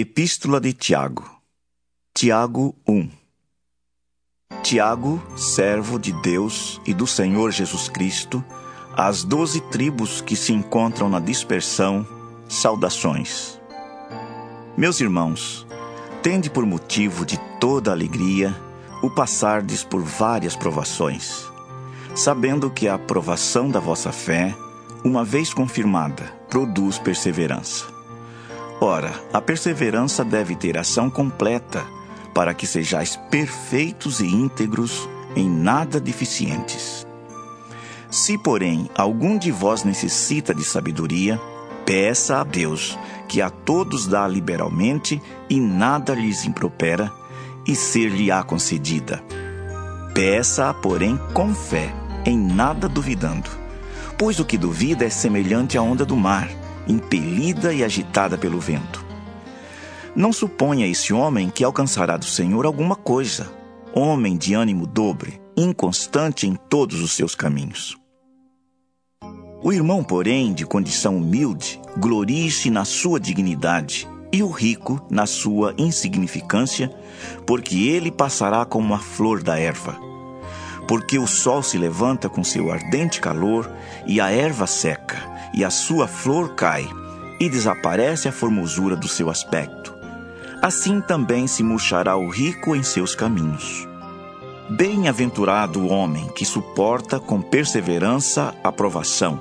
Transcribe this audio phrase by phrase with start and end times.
[0.00, 1.28] Epístola de Tiago,
[2.14, 3.10] Tiago 1
[4.62, 8.44] Tiago, servo de Deus e do Senhor Jesus Cristo,
[8.96, 12.06] às doze tribos que se encontram na dispersão,
[12.48, 13.60] saudações.
[14.76, 15.66] Meus irmãos,
[16.22, 18.56] tende por motivo de toda alegria
[19.02, 21.44] o passardes por várias provações,
[22.14, 24.56] sabendo que a aprovação da vossa fé,
[25.04, 27.97] uma vez confirmada, produz perseverança.
[28.80, 31.84] Ora, a perseverança deve ter ação completa,
[32.32, 37.04] para que sejais perfeitos e íntegros, em nada deficientes.
[38.08, 41.40] Se, porém, algum de vós necessita de sabedoria,
[41.84, 42.96] peça a Deus,
[43.28, 45.20] que a todos dá liberalmente
[45.50, 47.12] e nada lhes impropera,
[47.66, 49.22] e ser-lhe-á concedida.
[50.14, 51.92] Peça-a, porém, com fé,
[52.24, 53.50] em nada duvidando.
[54.16, 56.48] Pois o que duvida é semelhante à onda do mar
[56.88, 59.04] impelida e agitada pelo vento.
[60.16, 63.52] Não suponha esse homem que alcançará do Senhor alguma coisa,
[63.94, 67.96] homem de ânimo dobre, inconstante em todos os seus caminhos.
[69.62, 75.74] O irmão, porém, de condição humilde, glorie-se na sua dignidade, e o rico na sua
[75.78, 76.90] insignificância,
[77.46, 79.98] porque ele passará como a flor da erva.
[80.86, 83.70] Porque o sol se levanta com seu ardente calor
[84.06, 86.88] e a erva seca, e a sua flor cai,
[87.40, 89.94] e desaparece a formosura do seu aspecto.
[90.60, 93.86] Assim também se murchará o rico em seus caminhos.
[94.68, 99.40] Bem-aventurado o homem que suporta com perseverança a provação,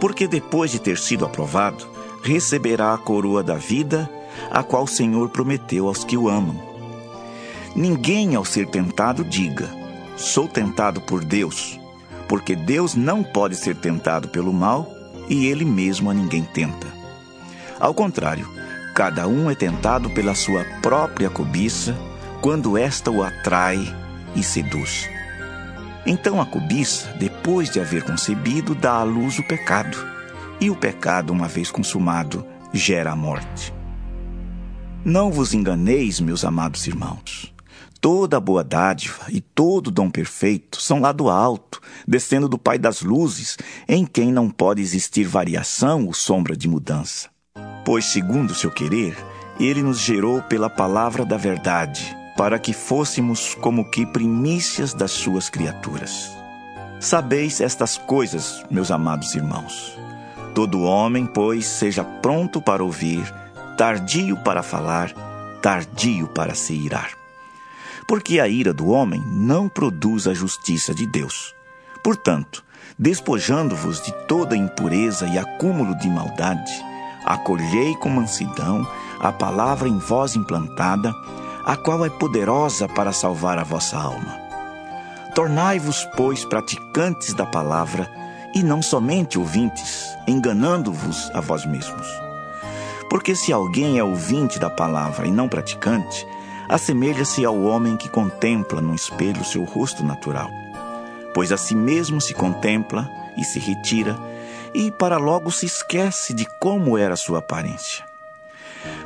[0.00, 1.86] porque depois de ter sido aprovado,
[2.22, 4.10] receberá a coroa da vida,
[4.50, 6.60] a qual o Senhor prometeu aos que o amam.
[7.74, 9.70] Ninguém, ao ser tentado, diga:
[10.16, 11.78] Sou tentado por Deus,
[12.28, 14.99] porque Deus não pode ser tentado pelo mal
[15.30, 16.88] e ele mesmo a ninguém tenta.
[17.78, 18.46] Ao contrário,
[18.94, 21.96] cada um é tentado pela sua própria cobiça,
[22.42, 23.78] quando esta o atrai
[24.34, 25.08] e seduz.
[26.04, 29.96] Então a cobiça, depois de haver concebido, dá à luz o pecado,
[30.60, 33.72] e o pecado, uma vez consumado, gera a morte.
[35.04, 37.54] Não vos enganeis, meus amados irmãos.
[38.00, 43.02] Toda boa dádiva e todo dom perfeito são lá do alto, descendo do Pai das
[43.02, 47.28] luzes, em quem não pode existir variação ou sombra de mudança.
[47.84, 49.14] Pois, segundo o seu querer,
[49.58, 55.50] ele nos gerou pela palavra da verdade, para que fôssemos como que primícias das suas
[55.50, 56.30] criaturas.
[56.98, 59.98] Sabeis estas coisas, meus amados irmãos.
[60.54, 63.30] Todo homem, pois, seja pronto para ouvir,
[63.76, 65.12] tardio para falar,
[65.60, 67.19] tardio para se irar
[68.06, 71.54] porque a ira do homem não produz a justiça de Deus.
[72.02, 72.64] Portanto,
[72.98, 76.72] despojando-vos de toda impureza e acúmulo de maldade,
[77.24, 78.86] acolhei com mansidão
[79.20, 81.14] a palavra em vós implantada,
[81.64, 84.38] a qual é poderosa para salvar a vossa alma.
[85.34, 88.10] Tornai-vos, pois, praticantes da palavra
[88.54, 92.06] e não somente ouvintes, enganando-vos a vós mesmos.
[93.08, 96.26] Porque se alguém é ouvinte da palavra e não praticante,
[96.70, 100.48] assemelha-se ao homem que contempla no espelho seu rosto natural,
[101.34, 104.16] pois a si mesmo se contempla e se retira,
[104.72, 108.04] e para logo se esquece de como era sua aparência.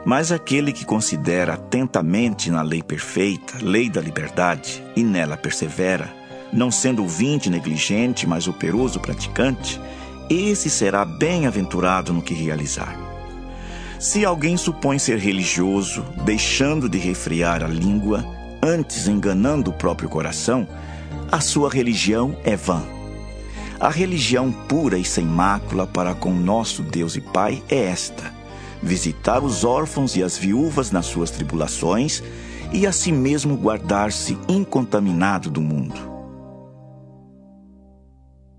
[0.04, 6.14] Mas aquele que considera atentamente na lei perfeita, lei da liberdade, e nela persevera,
[6.52, 9.80] não sendo ouvinte negligente, mas operoso praticante,
[10.28, 13.13] esse será bem-aventurado no que realizar.
[14.04, 18.22] Se alguém supõe ser religioso, deixando de refrear a língua,
[18.62, 20.68] antes enganando o próprio coração,
[21.32, 22.82] a sua religião é vã.
[23.80, 28.30] A religião pura e sem mácula para com nosso Deus e Pai é esta:
[28.82, 32.22] visitar os órfãos e as viúvas nas suas tribulações
[32.74, 36.13] e a si mesmo guardar-se incontaminado do mundo.